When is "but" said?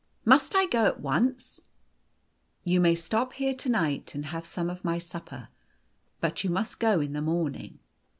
6.19-6.43